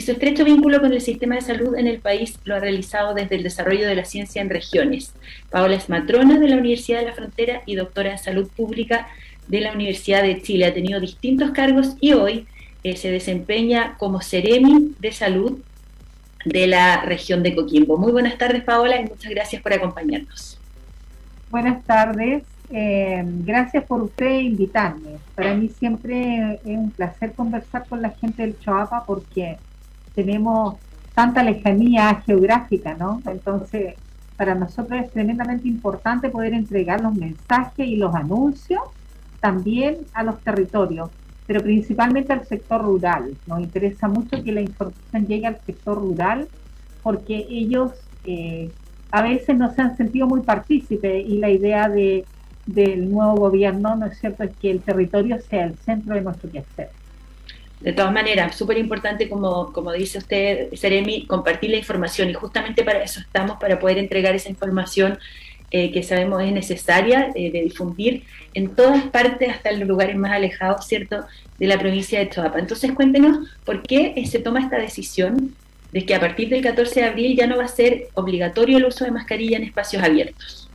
y 0.00 0.02
su 0.02 0.12
estrecho 0.12 0.46
vínculo 0.46 0.80
con 0.80 0.94
el 0.94 1.02
sistema 1.02 1.34
de 1.34 1.42
salud 1.42 1.76
en 1.76 1.86
el 1.86 1.98
país 1.98 2.38
lo 2.44 2.54
ha 2.54 2.58
realizado 2.58 3.12
desde 3.12 3.36
el 3.36 3.42
desarrollo 3.42 3.86
de 3.86 3.94
la 3.94 4.06
ciencia 4.06 4.40
en 4.40 4.48
regiones. 4.48 5.12
Paola 5.50 5.74
es 5.74 5.90
matrona 5.90 6.38
de 6.38 6.48
la 6.48 6.56
Universidad 6.56 7.00
de 7.00 7.08
la 7.08 7.12
Frontera 7.12 7.60
y 7.66 7.74
doctora 7.74 8.12
en 8.12 8.18
salud 8.18 8.48
pública 8.48 9.08
de 9.48 9.60
la 9.60 9.72
Universidad 9.72 10.22
de 10.22 10.40
Chile. 10.40 10.64
Ha 10.64 10.72
tenido 10.72 11.00
distintos 11.00 11.50
cargos 11.50 11.96
y 12.00 12.14
hoy 12.14 12.46
eh, 12.82 12.96
se 12.96 13.10
desempeña 13.10 13.96
como 13.98 14.22
Ceremi 14.22 14.94
de 14.98 15.12
Salud 15.12 15.58
de 16.46 16.66
la 16.66 17.02
región 17.02 17.42
de 17.42 17.54
Coquimbo. 17.54 17.98
Muy 17.98 18.12
buenas 18.12 18.38
tardes, 18.38 18.64
Paola, 18.64 18.98
y 18.98 19.04
muchas 19.04 19.30
gracias 19.30 19.60
por 19.60 19.74
acompañarnos. 19.74 20.58
Buenas 21.50 21.84
tardes. 21.84 22.44
Eh, 22.70 23.22
gracias 23.44 23.84
por 23.84 24.00
usted 24.00 24.40
invitarme. 24.40 25.18
Para 25.34 25.52
mí 25.52 25.68
siempre 25.68 26.54
es 26.54 26.60
un 26.64 26.90
placer 26.90 27.32
conversar 27.34 27.84
con 27.86 28.00
la 28.00 28.08
gente 28.08 28.40
del 28.40 28.58
Choapa 28.60 29.04
porque 29.04 29.58
tenemos 30.14 30.76
tanta 31.14 31.42
lejanía 31.42 32.22
geográfica, 32.26 32.94
¿no? 32.94 33.20
Entonces, 33.26 33.94
para 34.36 34.54
nosotros 34.54 35.02
es 35.02 35.10
tremendamente 35.10 35.68
importante 35.68 36.30
poder 36.30 36.54
entregar 36.54 37.00
los 37.00 37.14
mensajes 37.14 37.86
y 37.86 37.96
los 37.96 38.14
anuncios 38.14 38.80
también 39.40 39.98
a 40.14 40.22
los 40.22 40.40
territorios, 40.40 41.10
pero 41.46 41.60
principalmente 41.60 42.32
al 42.32 42.46
sector 42.46 42.82
rural. 42.82 43.36
Nos 43.46 43.60
interesa 43.60 44.08
mucho 44.08 44.42
que 44.42 44.52
la 44.52 44.60
información 44.62 45.26
llegue 45.26 45.46
al 45.46 45.60
sector 45.66 45.98
rural 45.98 46.48
porque 47.02 47.46
ellos 47.50 47.92
eh, 48.24 48.70
a 49.10 49.22
veces 49.22 49.56
no 49.56 49.74
se 49.74 49.82
han 49.82 49.96
sentido 49.96 50.26
muy 50.26 50.40
partícipes 50.40 51.26
y 51.26 51.38
la 51.38 51.50
idea 51.50 51.88
de, 51.88 52.24
del 52.66 53.10
nuevo 53.10 53.34
gobierno, 53.34 53.96
¿no 53.96 54.06
es 54.06 54.18
cierto?, 54.18 54.44
es 54.44 54.56
que 54.56 54.70
el 54.70 54.80
territorio 54.80 55.40
sea 55.40 55.64
el 55.64 55.76
centro 55.78 56.14
de 56.14 56.20
nuestro 56.22 56.50
quehacer. 56.50 56.90
De 57.80 57.94
todas 57.94 58.12
maneras, 58.12 58.56
súper 58.56 58.76
importante, 58.76 59.28
como, 59.28 59.72
como 59.72 59.92
dice 59.92 60.18
usted, 60.18 60.72
Seremi, 60.74 61.26
compartir 61.26 61.70
la 61.70 61.78
información 61.78 62.28
y 62.28 62.34
justamente 62.34 62.84
para 62.84 63.02
eso 63.02 63.20
estamos, 63.20 63.58
para 63.58 63.78
poder 63.78 63.96
entregar 63.96 64.34
esa 64.34 64.50
información 64.50 65.18
eh, 65.70 65.92
que 65.92 66.02
sabemos 66.02 66.42
es 66.42 66.52
necesaria 66.52 67.30
eh, 67.34 67.50
de 67.52 67.62
difundir 67.62 68.24
en 68.54 68.74
todas 68.74 69.04
partes, 69.04 69.48
hasta 69.48 69.70
en 69.70 69.80
los 69.80 69.88
lugares 69.88 70.16
más 70.16 70.32
alejados, 70.32 70.86
¿cierto?, 70.86 71.24
de 71.58 71.66
la 71.66 71.78
provincia 71.78 72.18
de 72.18 72.28
Choapa. 72.28 72.58
Entonces, 72.58 72.92
cuéntenos 72.92 73.48
por 73.64 73.82
qué 73.82 74.22
se 74.26 74.40
toma 74.40 74.60
esta 74.60 74.78
decisión 74.78 75.54
de 75.92 76.04
que 76.04 76.14
a 76.14 76.20
partir 76.20 76.48
del 76.48 76.62
14 76.62 77.00
de 77.00 77.06
abril 77.06 77.36
ya 77.36 77.46
no 77.46 77.56
va 77.56 77.64
a 77.64 77.68
ser 77.68 78.08
obligatorio 78.14 78.78
el 78.78 78.84
uso 78.86 79.04
de 79.04 79.10
mascarilla 79.10 79.58
en 79.58 79.64
espacios 79.64 80.02
abiertos. 80.02 80.69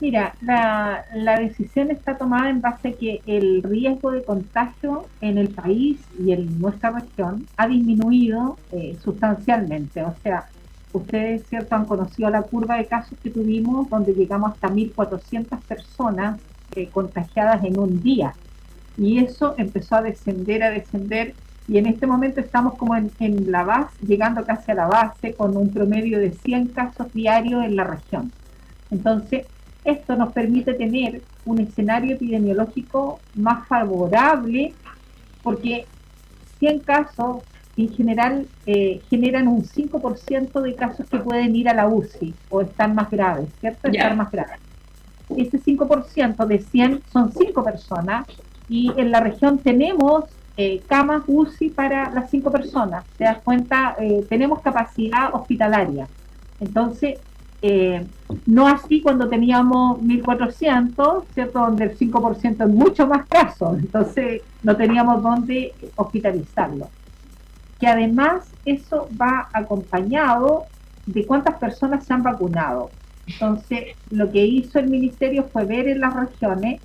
Mira, 0.00 0.34
la, 0.40 1.04
decisión 1.38 1.90
está 1.90 2.16
tomada 2.16 2.48
en 2.48 2.62
base 2.62 2.88
a 2.88 2.92
que 2.92 3.20
el 3.26 3.62
riesgo 3.62 4.12
de 4.12 4.22
contagio 4.22 5.04
en 5.20 5.36
el 5.36 5.50
país 5.50 6.00
y 6.18 6.32
en 6.32 6.58
nuestra 6.58 6.90
región 6.90 7.46
ha 7.58 7.68
disminuido 7.68 8.56
eh, 8.72 8.96
sustancialmente. 9.02 10.02
O 10.02 10.14
sea, 10.22 10.48
ustedes, 10.94 11.46
¿cierto?, 11.48 11.74
han 11.74 11.84
conocido 11.84 12.30
la 12.30 12.40
curva 12.42 12.78
de 12.78 12.86
casos 12.86 13.18
que 13.22 13.28
tuvimos, 13.28 13.90
donde 13.90 14.14
llegamos 14.14 14.52
hasta 14.52 14.68
1.400 14.70 15.60
personas 15.60 16.40
eh, 16.76 16.88
contagiadas 16.88 17.62
en 17.62 17.78
un 17.78 18.02
día. 18.02 18.32
Y 18.96 19.18
eso 19.18 19.54
empezó 19.58 19.96
a 19.96 20.02
descender, 20.02 20.62
a 20.62 20.70
descender, 20.70 21.34
y 21.68 21.76
en 21.76 21.84
este 21.84 22.06
momento 22.06 22.40
estamos 22.40 22.74
como 22.78 22.96
en, 22.96 23.10
en 23.20 23.52
la 23.52 23.64
base, 23.64 23.94
llegando 24.06 24.44
casi 24.44 24.72
a 24.72 24.76
la 24.76 24.86
base, 24.86 25.34
con 25.34 25.54
un 25.58 25.68
promedio 25.70 26.18
de 26.18 26.32
100 26.32 26.68
casos 26.68 27.12
diarios 27.12 27.64
en 27.64 27.76
la 27.76 27.84
región. 27.84 28.32
Entonces, 28.90 29.46
esto 29.84 30.16
nos 30.16 30.32
permite 30.32 30.74
tener 30.74 31.22
un 31.44 31.60
escenario 31.60 32.14
epidemiológico 32.14 33.20
más 33.34 33.66
favorable 33.66 34.74
porque 35.42 35.86
100 36.58 36.80
casos 36.80 37.42
en 37.76 37.94
general 37.94 38.46
eh, 38.66 39.00
generan 39.08 39.48
un 39.48 39.64
5% 39.64 40.60
de 40.60 40.74
casos 40.74 41.06
que 41.08 41.18
pueden 41.18 41.56
ir 41.56 41.68
a 41.68 41.74
la 41.74 41.88
UCI 41.88 42.34
o 42.50 42.60
están 42.60 42.94
más 42.94 43.10
graves, 43.10 43.48
¿cierto? 43.60 43.88
Estar 43.88 44.14
más 44.16 44.30
graves. 44.30 44.58
Ese 45.36 45.58
5% 45.60 46.46
de 46.46 46.58
100 46.58 47.02
son 47.12 47.32
5 47.32 47.64
personas 47.64 48.26
y 48.68 48.92
en 48.96 49.10
la 49.10 49.20
región 49.20 49.58
tenemos 49.58 50.24
eh, 50.56 50.82
camas 50.88 51.22
UCI 51.26 51.70
para 51.70 52.10
las 52.10 52.30
5 52.30 52.50
personas. 52.50 53.04
Te 53.16 53.24
das 53.24 53.38
cuenta, 53.38 53.96
eh, 53.98 54.26
tenemos 54.28 54.60
capacidad 54.60 55.34
hospitalaria. 55.34 56.06
Entonces, 56.58 57.18
eh, 57.62 58.06
no 58.46 58.68
así 58.68 59.02
cuando 59.02 59.28
teníamos 59.28 60.00
1.400, 60.00 61.24
¿cierto? 61.34 61.58
Donde 61.58 61.84
el 61.84 61.98
5% 61.98 62.64
es 62.64 62.74
mucho 62.74 63.06
más 63.06 63.26
casos, 63.26 63.78
entonces 63.78 64.42
no 64.62 64.76
teníamos 64.76 65.22
dónde 65.22 65.74
hospitalizarlo. 65.96 66.88
Que 67.78 67.86
además 67.86 68.50
eso 68.64 69.08
va 69.20 69.48
acompañado 69.52 70.64
de 71.06 71.26
cuántas 71.26 71.56
personas 71.56 72.04
se 72.04 72.14
han 72.14 72.22
vacunado. 72.22 72.90
Entonces, 73.26 73.96
lo 74.10 74.30
que 74.30 74.44
hizo 74.44 74.78
el 74.78 74.88
ministerio 74.88 75.44
fue 75.44 75.64
ver 75.64 75.88
en 75.88 76.00
las 76.00 76.14
regiones 76.14 76.80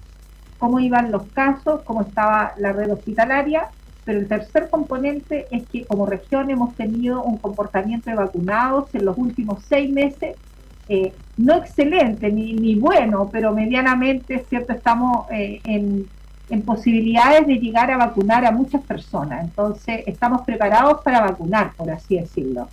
cómo 0.60 0.80
iban 0.80 1.12
los 1.12 1.24
casos, 1.28 1.82
cómo 1.84 2.02
estaba 2.02 2.54
la 2.58 2.72
red 2.74 2.92
hospitalaria, 2.92 3.70
pero 4.04 4.20
el 4.20 4.28
tercer 4.28 4.70
componente 4.70 5.48
es 5.52 5.68
que 5.68 5.86
como 5.86 6.06
región 6.06 6.50
hemos 6.50 6.76
tenido 6.76 7.24
un 7.24 7.38
comportamiento 7.38 8.10
de 8.10 8.16
vacunados 8.16 8.94
en 8.94 9.06
los 9.06 9.18
últimos 9.18 9.64
seis 9.68 9.92
meses 9.92 10.36
eh, 10.88 11.14
no 11.38 11.56
excelente 11.56 12.32
ni, 12.32 12.54
ni, 12.54 12.76
bueno, 12.76 13.30
pero 13.32 13.54
medianamente, 13.54 14.46
¿cierto? 14.50 14.74
Estamos 14.74 15.26
eh, 15.32 15.60
en, 15.66 16.08
posibilidades 16.64 17.48
de 17.48 17.56
llegar 17.56 17.90
a 17.90 17.98
vacunar 17.98 18.46
a 18.46 18.52
muchas 18.52 18.82
personas. 18.84 19.44
Entonces, 19.44 20.04
estamos 20.06 20.44
preparados 20.44 21.02
para 21.02 21.22
vacunar, 21.22 21.74
por 21.76 21.90
así 21.90 22.20
decirlo. 22.20 22.70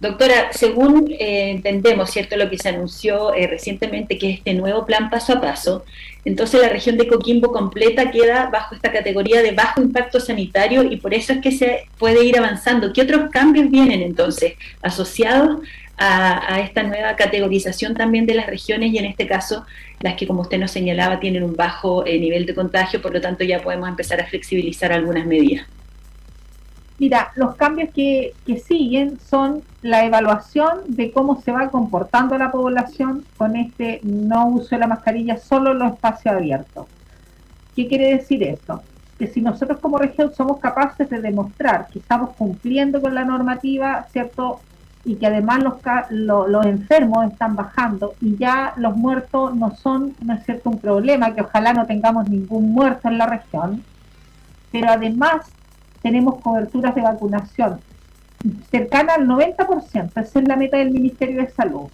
Doctora, 0.00 0.52
según 0.52 1.10
eh, 1.10 1.50
entendemos, 1.50 2.10
¿cierto? 2.10 2.36
Lo 2.36 2.48
que 2.50 2.58
se 2.58 2.68
anunció 2.68 3.32
recientemente, 3.32 4.18
que 4.18 4.30
es 4.30 4.38
este 4.38 4.54
nuevo 4.54 4.84
plan 4.84 5.08
paso 5.08 5.32
a 5.32 5.40
paso, 5.40 5.84
entonces 6.26 6.60
la 6.60 6.68
región 6.68 6.96
de 6.98 7.06
Coquimbo 7.06 7.52
completa 7.52 8.10
queda 8.10 8.50
bajo 8.50 8.74
esta 8.74 8.92
categoría 8.92 9.42
de 9.42 9.52
bajo 9.52 9.80
impacto 9.80 10.20
sanitario 10.20 10.82
y 10.82 10.96
por 10.96 11.14
eso 11.14 11.32
es 11.32 11.40
que 11.40 11.52
se 11.52 11.88
puede 11.98 12.24
ir 12.24 12.36
avanzando. 12.36 12.92
¿Qué 12.92 13.02
otros 13.02 13.30
cambios 13.30 13.70
vienen 13.70 14.02
entonces 14.02 14.54
asociados 14.82 15.60
a, 15.98 16.60
esta 16.60 16.82
nueva 16.82 17.16
categorización 17.16 17.94
también 17.94 18.26
de 18.26 18.34
las 18.34 18.46
regiones 18.46 18.92
y 18.92 18.98
en 18.98 19.06
este 19.06 19.26
caso 19.26 19.64
las 20.00 20.14
que, 20.14 20.26
como 20.26 20.42
usted 20.42 20.58
nos 20.58 20.70
señalaba, 20.70 21.20
tienen 21.20 21.42
un 21.42 21.56
bajo 21.56 22.04
eh, 22.06 22.18
nivel 22.18 22.44
de 22.44 22.54
contagio, 22.54 23.00
por 23.00 23.12
lo 23.12 23.20
tanto 23.20 23.44
ya 23.44 23.60
podemos 23.60 23.88
empezar 23.88 24.20
a 24.20 24.26
flexibilizar 24.26 24.92
algunas 24.92 25.26
medidas. 25.26 25.66
Mira, 26.98 27.30
los 27.34 27.56
cambios 27.56 27.90
que, 27.94 28.32
que 28.46 28.58
siguen 28.58 29.18
son 29.20 29.62
la 29.82 30.04
evaluación 30.04 30.80
de 30.88 31.12
cómo 31.12 31.40
se 31.42 31.52
va 31.52 31.68
comportando 31.68 32.38
la 32.38 32.50
población 32.50 33.24
con 33.36 33.56
este 33.56 34.00
no 34.02 34.48
uso 34.48 34.70
de 34.70 34.78
la 34.78 34.86
mascarilla 34.86 35.36
solo 35.36 35.72
en 35.72 35.78
los 35.78 35.92
espacios 35.92 36.34
abiertos. 36.34 36.86
¿Qué 37.74 37.86
quiere 37.86 38.16
decir 38.16 38.42
esto? 38.42 38.82
Que 39.18 39.26
si 39.26 39.42
nosotros 39.42 39.78
como 39.80 39.98
región 39.98 40.32
somos 40.34 40.58
capaces 40.58 41.08
de 41.10 41.20
demostrar 41.20 41.88
que 41.92 41.98
estamos 41.98 42.34
cumpliendo 42.36 43.02
con 43.02 43.14
la 43.14 43.24
normativa, 43.24 44.06
¿cierto? 44.10 44.60
Y 45.06 45.14
que 45.14 45.26
además 45.28 45.62
los, 46.10 46.48
los 46.50 46.66
enfermos 46.66 47.30
están 47.30 47.54
bajando 47.54 48.14
y 48.20 48.36
ya 48.36 48.74
los 48.76 48.96
muertos 48.96 49.54
no 49.54 49.74
son, 49.76 50.14
no 50.20 50.34
es 50.34 50.44
cierto, 50.44 50.68
un 50.68 50.80
problema, 50.80 51.32
que 51.32 51.42
ojalá 51.42 51.72
no 51.72 51.86
tengamos 51.86 52.28
ningún 52.28 52.72
muerto 52.72 53.06
en 53.08 53.18
la 53.18 53.26
región, 53.26 53.84
pero 54.72 54.90
además 54.90 55.46
tenemos 56.02 56.40
coberturas 56.40 56.94
de 56.96 57.02
vacunación 57.02 57.78
cercana 58.70 59.14
al 59.14 59.28
90%, 59.28 60.10
esa 60.16 60.40
es 60.40 60.48
la 60.48 60.56
meta 60.56 60.76
del 60.76 60.90
Ministerio 60.90 61.40
de 61.40 61.50
Salud. 61.50 61.88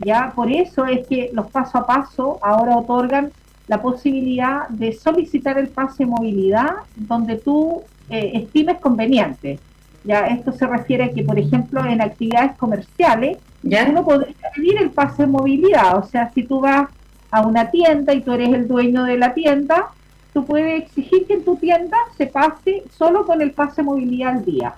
Ya 0.00 0.32
por 0.34 0.50
eso 0.50 0.84
es 0.84 1.06
que 1.06 1.30
los 1.32 1.50
paso 1.50 1.78
a 1.78 1.86
paso 1.86 2.38
ahora 2.42 2.76
otorgan 2.76 3.30
la 3.68 3.80
posibilidad 3.80 4.68
de 4.68 4.92
solicitar 4.92 5.58
el 5.58 5.68
pase 5.68 6.04
de 6.04 6.10
movilidad 6.10 6.70
donde 6.96 7.36
tú 7.36 7.82
eh, 8.08 8.32
estimes 8.34 8.80
conveniente. 8.80 9.60
Ya 10.08 10.26
esto 10.28 10.52
se 10.52 10.66
refiere 10.66 11.04
a 11.04 11.12
que, 11.12 11.22
por 11.22 11.38
ejemplo, 11.38 11.84
en 11.84 12.00
actividades 12.00 12.56
comerciales, 12.56 13.36
ya 13.62 13.86
uno 13.90 14.02
podría 14.02 14.34
pedir 14.56 14.80
el 14.80 14.90
pase 14.90 15.24
de 15.24 15.28
movilidad. 15.28 15.98
O 15.98 16.02
sea, 16.02 16.30
si 16.32 16.44
tú 16.44 16.60
vas 16.60 16.88
a 17.30 17.46
una 17.46 17.70
tienda 17.70 18.14
y 18.14 18.22
tú 18.22 18.32
eres 18.32 18.48
el 18.54 18.66
dueño 18.66 19.04
de 19.04 19.18
la 19.18 19.34
tienda, 19.34 19.88
tú 20.32 20.46
puedes 20.46 20.82
exigir 20.82 21.26
que 21.26 21.34
en 21.34 21.44
tu 21.44 21.56
tienda 21.56 21.98
se 22.16 22.26
pase 22.26 22.84
solo 22.96 23.26
con 23.26 23.42
el 23.42 23.50
pase 23.50 23.82
de 23.82 23.82
movilidad 23.82 24.38
al 24.38 24.46
día. 24.46 24.76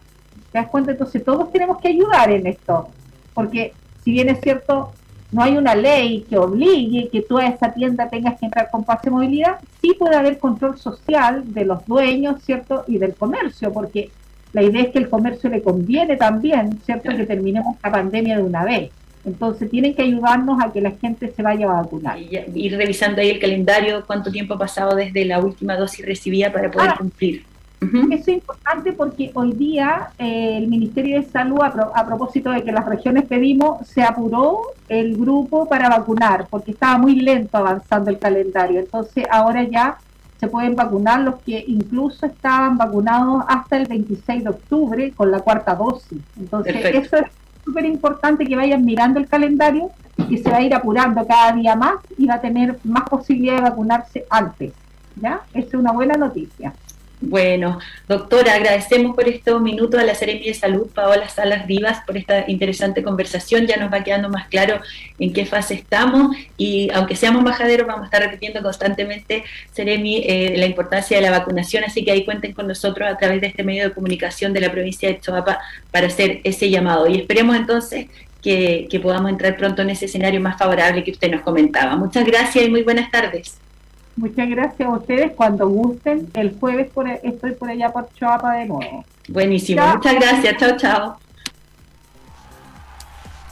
¿Te 0.50 0.58
das 0.58 0.66
cuenta? 0.66 0.90
Entonces 0.90 1.24
todos 1.24 1.52
tenemos 1.52 1.78
que 1.78 1.86
ayudar 1.86 2.32
en 2.32 2.48
esto, 2.48 2.88
porque 3.32 3.72
si 4.02 4.10
bien 4.10 4.30
es 4.30 4.40
cierto, 4.40 4.90
no 5.30 5.44
hay 5.44 5.56
una 5.56 5.76
ley 5.76 6.26
que 6.28 6.38
obligue 6.38 7.08
que 7.08 7.22
toda 7.22 7.46
esa 7.46 7.72
tienda 7.72 8.08
tengas 8.08 8.36
que 8.36 8.46
entrar 8.46 8.68
con 8.68 8.82
pase 8.82 9.10
de 9.10 9.10
movilidad, 9.12 9.60
sí 9.80 9.94
puede 9.96 10.16
haber 10.16 10.40
control 10.40 10.76
social 10.76 11.54
de 11.54 11.66
los 11.66 11.86
dueños, 11.86 12.42
¿cierto? 12.42 12.82
Y 12.88 12.98
del 12.98 13.14
comercio, 13.14 13.72
porque 13.72 14.10
la 14.52 14.62
idea 14.62 14.82
es 14.82 14.90
que 14.90 14.98
el 14.98 15.08
comercio 15.08 15.50
le 15.50 15.62
conviene 15.62 16.16
también, 16.16 16.80
¿cierto? 16.84 17.14
Que 17.16 17.26
terminemos 17.26 17.76
la 17.82 17.90
pandemia 17.90 18.36
de 18.36 18.42
una 18.42 18.64
vez. 18.64 18.90
Entonces 19.24 19.70
tienen 19.70 19.94
que 19.94 20.02
ayudarnos 20.02 20.62
a 20.62 20.72
que 20.72 20.80
la 20.80 20.92
gente 20.92 21.30
se 21.30 21.42
vaya 21.42 21.66
a 21.66 21.82
vacunar. 21.82 22.18
Y 22.18 22.40
ir 22.54 22.76
revisando 22.76 23.20
ahí 23.20 23.30
el 23.30 23.38
calendario, 23.38 24.04
cuánto 24.06 24.30
tiempo 24.30 24.54
ha 24.54 24.58
pasado 24.58 24.96
desde 24.96 25.24
la 25.24 25.38
última 25.40 25.76
dosis 25.76 26.04
recibida 26.04 26.50
para 26.52 26.70
poder 26.70 26.90
ah, 26.90 26.96
cumplir. 26.98 27.44
Eso 27.82 28.12
es 28.12 28.28
importante 28.28 28.92
porque 28.92 29.30
hoy 29.32 29.52
día 29.52 30.10
eh, 30.18 30.58
el 30.58 30.68
Ministerio 30.68 31.18
de 31.18 31.26
Salud, 31.26 31.60
a, 31.62 32.06
propósito 32.06 32.50
de 32.50 32.62
que 32.62 32.72
las 32.72 32.84
regiones 32.84 33.24
pedimos, 33.24 33.86
se 33.86 34.02
apuró 34.02 34.60
el 34.88 35.16
grupo 35.16 35.66
para 35.66 35.88
vacunar 35.88 36.46
porque 36.50 36.72
estaba 36.72 36.98
muy 36.98 37.16
lento 37.16 37.56
avanzando 37.56 38.10
el 38.10 38.18
calendario. 38.18 38.80
Entonces 38.80 39.24
ahora 39.30 39.62
ya 39.62 39.96
se 40.40 40.48
pueden 40.48 40.74
vacunar 40.74 41.20
los 41.20 41.38
que 41.42 41.62
incluso 41.68 42.24
estaban 42.24 42.78
vacunados 42.78 43.44
hasta 43.46 43.76
el 43.76 43.86
26 43.86 44.44
de 44.44 44.48
octubre 44.48 45.12
con 45.12 45.30
la 45.30 45.40
cuarta 45.40 45.74
dosis. 45.74 46.22
Entonces 46.38 46.76
eso 46.94 47.18
es 47.18 47.26
súper 47.62 47.84
importante 47.84 48.46
que 48.46 48.56
vayan 48.56 48.82
mirando 48.82 49.20
el 49.20 49.28
calendario 49.28 49.90
y 50.30 50.38
se 50.38 50.50
va 50.50 50.56
a 50.56 50.62
ir 50.62 50.74
apurando 50.74 51.26
cada 51.26 51.52
día 51.52 51.76
más 51.76 51.96
y 52.16 52.26
va 52.26 52.36
a 52.36 52.40
tener 52.40 52.78
más 52.84 53.06
posibilidad 53.06 53.56
de 53.56 53.62
vacunarse 53.62 54.24
antes. 54.30 54.72
¿Ya? 55.20 55.42
Es 55.52 55.74
una 55.74 55.92
buena 55.92 56.14
noticia. 56.14 56.72
Bueno, 57.22 57.78
doctora, 58.08 58.54
agradecemos 58.54 59.14
por 59.14 59.28
estos 59.28 59.60
minutos 59.60 60.00
a 60.00 60.04
la 60.04 60.14
Seremi 60.14 60.46
de 60.46 60.54
Salud, 60.54 60.86
Paola 60.86 61.28
Salas 61.28 61.66
Vivas, 61.66 61.98
por 62.06 62.16
esta 62.16 62.46
interesante 62.48 63.02
conversación. 63.02 63.66
Ya 63.66 63.76
nos 63.76 63.92
va 63.92 64.02
quedando 64.02 64.30
más 64.30 64.48
claro 64.48 64.80
en 65.18 65.34
qué 65.34 65.44
fase 65.44 65.74
estamos 65.74 66.34
y 66.56 66.88
aunque 66.94 67.16
seamos 67.16 67.44
bajaderos, 67.44 67.86
vamos 67.86 68.02
a 68.02 68.04
estar 68.06 68.22
repitiendo 68.22 68.62
constantemente, 68.62 69.44
Seremi, 69.72 70.22
eh, 70.26 70.54
la 70.56 70.64
importancia 70.64 71.18
de 71.18 71.22
la 71.22 71.30
vacunación. 71.30 71.84
Así 71.84 72.06
que 72.06 72.10
ahí 72.10 72.24
cuenten 72.24 72.54
con 72.54 72.66
nosotros 72.66 73.06
a 73.06 73.18
través 73.18 73.42
de 73.42 73.48
este 73.48 73.64
medio 73.64 73.84
de 73.84 73.94
comunicación 73.94 74.54
de 74.54 74.60
la 74.60 74.72
provincia 74.72 75.10
de 75.10 75.20
Choapa 75.20 75.58
para 75.90 76.06
hacer 76.06 76.40
ese 76.44 76.70
llamado. 76.70 77.06
Y 77.06 77.18
esperemos 77.18 77.54
entonces 77.54 78.06
que 78.40 79.00
podamos 79.02 79.30
entrar 79.30 79.58
pronto 79.58 79.82
en 79.82 79.90
ese 79.90 80.06
escenario 80.06 80.40
más 80.40 80.58
favorable 80.58 81.04
que 81.04 81.10
usted 81.10 81.30
nos 81.30 81.42
comentaba. 81.42 81.96
Muchas 81.96 82.24
gracias 82.24 82.64
y 82.64 82.70
muy 82.70 82.82
buenas 82.82 83.10
tardes. 83.10 83.60
Muchas 84.20 84.50
gracias 84.50 84.86
a 84.86 84.92
ustedes. 84.92 85.32
Cuando 85.34 85.66
gusten, 85.66 86.28
el 86.34 86.54
jueves 86.60 86.90
por, 86.92 87.08
e, 87.08 87.20
estoy 87.22 87.52
por 87.52 87.70
allá 87.70 87.90
por 87.90 88.12
Choapa 88.12 88.52
de 88.56 88.66
nuevo. 88.66 89.02
Buenísimo, 89.28 89.82
muchas 89.94 90.14
gracias. 90.14 90.56
Chao, 90.58 90.76
chao. 90.76 91.18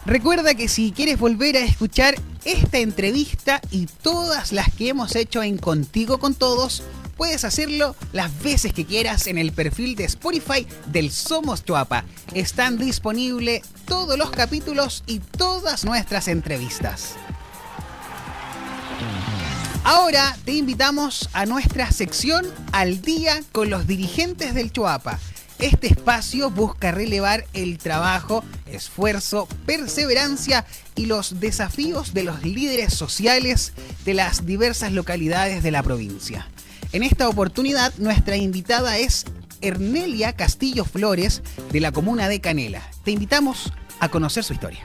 Recuerda 0.05 0.55
que 0.55 0.69
si 0.69 0.93
quieres 0.93 1.19
volver 1.19 1.57
a 1.57 1.61
escuchar 1.61 2.17
esta 2.45 2.79
entrevista 2.79 3.63
y 3.71 3.87
todas 3.87 4.53
las 4.53 4.71
que 4.75 4.91
hemos 4.91 5.17
hecho 5.17 5.43
en 5.43 5.57
Contigo 5.57 6.19
con 6.19 6.35
Todos, 6.35 6.83
puedes 7.17 7.45
hacerlo 7.45 7.97
las 8.13 8.43
veces 8.43 8.75
que 8.75 8.85
quieras 8.85 9.27
en 9.27 9.39
el 9.39 9.53
perfil 9.53 9.97
de 9.97 10.05
Spotify 10.05 10.67
del 10.87 11.11
Somos 11.11 11.65
Choapa. 11.65 12.05
Están 12.35 12.77
disponibles 12.77 13.63
todos 13.87 14.19
los 14.19 14.31
capítulos 14.31 15.03
y 15.07 15.21
todas 15.21 15.87
nuestras 15.87 16.29
entrevistas. 16.29 17.17
Ahora 19.85 20.37
te 20.45 20.53
invitamos 20.53 21.31
a 21.33 21.47
nuestra 21.47 21.91
sección 21.93 22.47
Al 22.73 23.01
día 23.01 23.41
con 23.53 23.71
los 23.71 23.87
dirigentes 23.87 24.55
del 24.55 24.73
Chuapa. 24.73 25.19
Este 25.59 25.89
espacio 25.89 26.51
busca 26.51 26.93
relevar 26.93 27.47
el 27.53 27.79
trabajo, 27.79 28.45
esfuerzo, 28.67 29.49
perseverancia 29.67 30.67
y 30.95 31.07
los 31.07 31.41
desafíos 31.41 32.15
de 32.15 32.25
los 32.25 32.45
líderes 32.45 32.95
sociales 32.95 33.73
de 34.05 34.15
las 34.15 34.47
diversas 34.47 34.93
localidades 34.93 35.63
de 35.63 35.71
la 35.71 35.83
provincia. 35.83 36.47
En 36.93 37.03
esta 37.03 37.29
oportunidad, 37.29 37.93
nuestra 37.99 38.37
invitada 38.37 38.99
es 38.99 39.25
Ernelia 39.61 40.35
Castillo 40.35 40.85
Flores 40.85 41.43
de 41.73 41.81
la 41.81 41.93
comuna 41.93 42.29
de 42.29 42.41
Canela. 42.41 42.83
Te 43.05 43.11
invitamos 43.11 43.73
a 44.01 44.09
conocer 44.09 44.45
su 44.45 44.53
historia. 44.53 44.85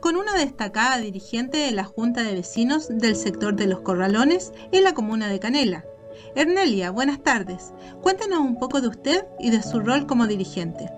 Con 0.00 0.14
una 0.14 0.34
destacada 0.34 0.98
dirigente 0.98 1.58
de 1.58 1.72
la 1.72 1.82
Junta 1.82 2.22
de 2.22 2.34
Vecinos 2.34 2.88
del 2.88 3.16
sector 3.16 3.54
de 3.54 3.66
Los 3.66 3.80
Corralones 3.80 4.52
en 4.70 4.84
la 4.84 4.94
comuna 4.94 5.28
de 5.28 5.40
Canela. 5.40 5.84
Ernelia, 6.36 6.92
buenas 6.92 7.20
tardes. 7.24 7.74
Cuéntanos 8.00 8.38
un 8.38 8.60
poco 8.60 8.80
de 8.80 8.86
usted 8.86 9.26
y 9.40 9.50
de 9.50 9.60
su 9.60 9.80
rol 9.80 10.06
como 10.06 10.28
dirigente. 10.28 10.88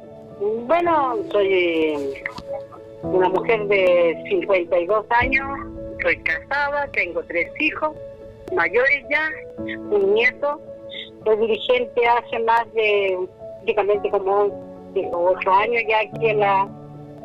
Bueno, 0.66 1.16
soy 1.32 2.14
una 3.02 3.30
mujer 3.30 3.66
de 3.68 4.22
52 4.28 5.06
años, 5.08 5.48
soy 6.02 6.18
casada, 6.18 6.88
tengo 6.92 7.22
tres 7.22 7.50
hijos, 7.58 7.96
mayores 8.54 9.02
ya, 9.10 9.30
un 9.90 10.12
nieto. 10.12 10.60
Soy 11.24 11.36
dirigente 11.38 12.06
hace 12.06 12.38
más 12.40 12.70
de, 12.74 13.18
prácticamente 13.56 14.10
como 14.10 14.50
8 14.94 15.50
años 15.52 15.82
ya 15.88 16.00
aquí 16.00 16.26
en 16.26 16.40
la 16.40 16.79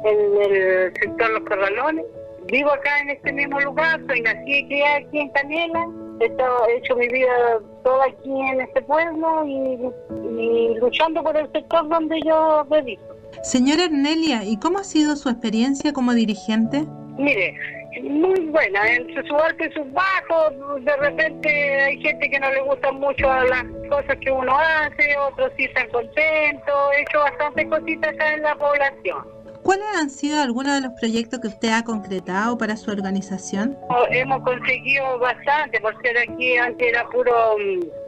en 0.05 0.51
el 0.51 0.93
sector 0.93 1.31
Los 1.31 1.43
Corralones. 1.43 2.05
Vivo 2.47 2.71
acá 2.71 2.99
en 2.99 3.09
este 3.09 3.33
mismo 3.33 3.59
lugar, 3.59 3.99
soy 4.07 4.21
nací 4.21 4.59
y 4.59 4.67
criada 4.67 4.97
aquí 4.97 5.19
en 5.19 5.29
Canela. 5.29 5.87
He, 6.21 6.77
hecho 6.77 6.95
mi 6.95 7.07
vida 7.09 7.59
toda 7.83 8.05
aquí 8.05 8.29
en 8.29 8.61
este 8.61 8.81
pueblo 8.83 9.45
y, 9.45 10.77
luchando 10.79 11.21
por 11.23 11.35
el 11.35 11.51
sector 11.51 11.89
donde 11.89 12.21
yo 12.21 12.65
dedico. 12.69 13.03
Señora 13.43 13.85
Ernelia, 13.85 14.43
¿y 14.43 14.57
cómo 14.57 14.79
ha 14.79 14.83
sido 14.83 15.15
su 15.15 15.29
experiencia 15.29 15.91
como 15.91 16.13
dirigente? 16.13 16.85
Mire, 17.17 17.57
muy 18.01 18.39
buena, 18.45 18.87
entre 18.93 19.27
su 19.27 19.35
alto 19.35 19.65
y 19.65 19.71
sus 19.73 19.91
bajos, 19.91 20.85
de 20.85 20.95
repente 20.97 21.81
hay 21.81 22.01
gente 22.01 22.29
que 22.29 22.39
no 22.39 22.49
le 22.49 22.61
gusta 22.61 22.91
mucho 22.91 23.27
las 23.27 23.65
cosas 23.89 24.17
que 24.21 24.31
uno 24.31 24.57
hace, 24.57 25.17
otros 25.29 25.51
sí 25.57 25.65
están 25.65 25.89
contentos, 25.89 26.75
he 26.97 27.01
hecho 27.01 27.19
bastantes 27.19 27.67
cositas 27.67 28.13
acá 28.13 28.33
en 28.33 28.41
la 28.41 28.55
población. 28.55 29.34
¿Cuáles 29.65 29.88
han 29.97 30.12
sido 30.12 30.39
algunos 30.43 30.75
de 30.75 30.82
los 30.82 30.91
proyectos 30.99 31.39
que 31.39 31.47
usted 31.47 31.69
ha 31.69 31.84
concretado 31.84 32.56
para 32.56 32.78
su 32.78 32.91
organización? 32.91 33.75
Oh, 33.89 34.06
hemos 34.12 34.43
conseguido 34.43 35.17
bastante, 35.17 35.82
porque 35.82 36.13
aquí 36.19 36.56
antes 36.56 36.88
era 36.88 37.04
puro 37.10 37.34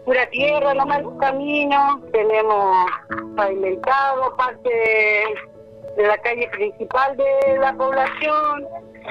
pura 0.05 0.29
tierra, 0.29 0.75
no 0.75 0.85
más 0.85 1.01
caminos. 1.19 1.99
Tenemos 2.11 2.85
pavimentado 3.35 4.37
parte 4.37 4.69
de, 5.97 6.03
la 6.05 6.17
calle 6.19 6.47
principal 6.49 7.17
de 7.17 7.57
la 7.57 7.73
población. 7.73 8.67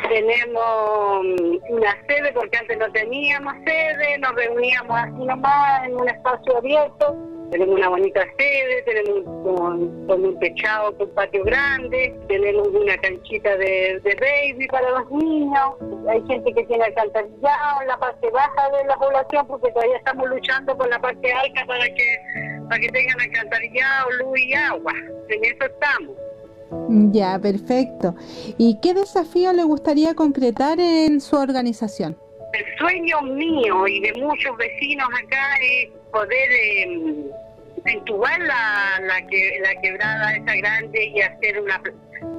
Tenemos 0.09 1.25
mm, 1.25 1.75
una 1.75 1.97
sede, 2.07 2.33
porque 2.33 2.59
antes 2.59 2.79
no 2.79 2.93
teníamos 2.93 3.55
sede, 3.65 4.19
nos 4.19 4.33
reuníamos 4.37 4.97
así 4.97 5.25
nomás 5.25 5.85
en 5.85 5.97
un 5.97 6.09
espacio 6.09 6.59
abierto 6.59 7.36
tenemos 7.51 7.77
una 7.77 7.89
bonita 7.89 8.21
sede, 8.39 8.83
tenemos 8.83 9.25
con, 9.45 10.25
un 10.25 10.39
techado 10.41 10.97
con 10.97 11.09
patio 11.11 11.45
grande, 11.45 12.15
tenemos 12.29 12.69
una 12.69 12.97
canchita 12.99 13.57
de, 13.57 14.01
baby 14.05 14.67
para 14.69 14.91
los 14.91 15.11
niños, 15.11 15.75
hay 16.09 16.23
gente 16.27 16.53
que 16.53 16.65
tiene 16.65 16.85
alcantarillado 16.85 17.83
en 17.83 17.89
la 17.89 17.99
parte 17.99 18.31
baja 18.31 18.71
de 18.71 18.85
la 18.87 18.97
población 18.97 19.47
porque 19.47 19.71
todavía 19.73 19.97
estamos 19.97 20.29
luchando 20.29 20.77
con 20.77 20.91
la 20.91 21.01
parte 21.01 21.33
alta 21.33 21.65
para 21.67 21.85
que, 21.85 22.19
para 22.69 22.81
que 22.81 22.89
tengan 22.89 23.21
alcantarillado, 23.21 24.11
luz 24.23 24.41
y 24.41 24.55
agua. 24.55 24.93
En 25.29 25.45
eso 25.45 25.65
estamos. 25.65 26.17
Ya, 27.13 27.39
perfecto. 27.39 28.15
¿Y 28.59 28.79
qué 28.81 28.95
desafío 28.95 29.53
le 29.53 29.63
gustaría 29.63 30.15
concretar 30.15 30.81
en 30.81 31.21
su 31.21 31.37
organización? 31.37 32.17
El 32.53 32.79
sueño 32.79 33.23
mío 33.23 33.87
y 33.87 34.01
de 34.01 34.13
muchos 34.15 34.57
vecinos 34.57 35.09
acá 35.23 35.57
es 35.63 35.91
poder 36.16 36.50
eh, 36.50 37.31
entubar 37.85 38.40
la, 38.40 39.00
la, 39.02 39.26
que, 39.26 39.61
la 39.61 39.74
quebrada 39.83 40.35
esa 40.35 40.57
grande 40.57 41.05
y 41.05 41.20
hacer 41.20 41.61
una 41.61 41.83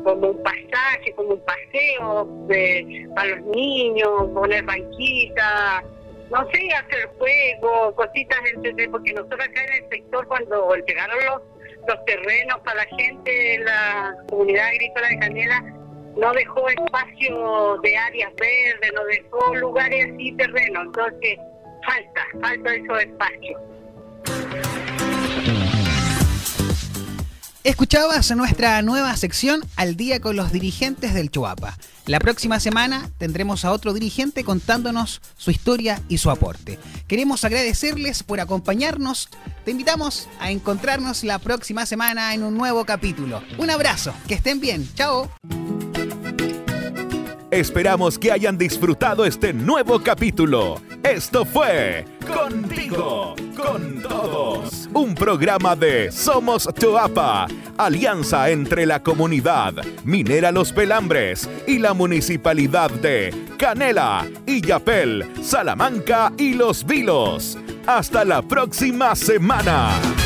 como 0.04 0.30
un 0.30 0.42
pasaje, 0.42 1.14
como 1.16 1.36
un 1.36 1.42
paseo 1.42 2.28
de, 2.48 3.08
para 3.14 3.36
los 3.36 3.46
niños, 3.56 4.10
poner 4.34 4.64
banquitas, 4.64 5.84
no 6.32 6.50
sé, 6.52 6.70
hacer 6.74 7.08
juegos, 7.20 7.94
cositas, 7.94 8.40
porque 8.90 9.14
nosotros 9.14 9.42
acá 9.42 9.64
en 9.66 9.84
el 9.84 9.90
sector 9.92 10.28
cuando 10.28 10.74
entregaron 10.74 11.18
los, 11.26 11.42
los 11.88 12.06
terrenos 12.06 12.60
para 12.66 12.78
la 12.78 12.98
gente 12.98 13.60
la 13.60 14.16
comunidad 14.28 14.70
agrícola 14.70 15.08
de 15.10 15.20
Canela, 15.20 15.64
no 16.16 16.34
dejó 16.34 16.68
espacio 16.68 17.78
de 17.84 17.96
áreas 17.96 18.34
verdes, 18.38 18.92
no 18.96 19.06
dejó 19.06 19.56
lugares 19.56 20.08
así 20.12 20.32
terrenos, 20.32 20.86
entonces 20.86 21.38
falta, 21.88 22.22
falta 22.42 22.76
esos 22.76 23.00
espacios. 23.02 23.62
Escuchabas 27.64 28.32
nuestra 28.32 28.82
nueva 28.82 29.14
sección 29.18 29.62
Al 29.76 29.98
día 29.98 30.22
con 30.22 30.38
los 30.38 30.54
dirigentes 30.54 31.14
del 31.14 31.30
Chuapa. 31.30 31.78
La 32.06 32.22
próxima 32.22 32.62
semana 32.62 33.10
tendremos 33.18 33.66
a 33.66 33.74
otro 33.74 33.94
dirigente 33.94 34.46
contándonos 34.46 35.22
su 35.36 35.52
historia 35.52 36.02
y 36.08 36.20
su 36.20 36.32
aporte. 36.32 36.80
Queremos 37.08 37.44
agradecerles 37.44 38.24
por 38.24 38.40
acompañarnos. 38.40 39.28
Te 39.66 39.72
invitamos 39.72 40.30
a 40.40 40.52
encontrarnos 40.52 41.26
la 41.26 41.40
próxima 41.40 41.86
semana 41.86 42.34
en 42.34 42.44
un 42.44 42.56
nuevo 42.56 42.86
capítulo. 42.86 43.44
Un 43.58 43.70
abrazo, 43.70 44.14
que 44.30 44.36
estén 44.36 44.62
bien. 44.62 44.88
Chao. 44.96 45.30
Esperamos 47.52 48.20
que 48.20 48.32
hayan 48.32 48.58
disfrutado 48.58 49.26
este 49.26 49.54
nuevo 49.54 50.02
capítulo. 50.04 50.82
Esto 51.02 51.46
fue 51.46 52.04
Contigo, 52.28 53.36
con 53.56 54.02
todos. 54.02 54.90
Un 54.94 55.16
programa 55.16 55.74
de 55.78 56.12
Somos 56.12 56.68
Toapa, 56.78 57.48
alianza 57.78 58.50
entre 58.50 58.86
la 58.86 59.02
comunidad 59.02 59.76
Minera 60.04 60.52
Los 60.52 60.74
Pelambres 60.74 61.50
y 61.66 61.80
la 61.80 61.94
municipalidad 61.94 62.92
de 62.92 63.34
Canela, 63.58 64.28
Illapel, 64.46 65.26
Salamanca 65.42 66.34
y 66.38 66.54
Los 66.54 66.86
Vilos. 66.86 67.58
Hasta 67.86 68.26
la 68.26 68.42
próxima 68.42 69.16
semana. 69.16 70.17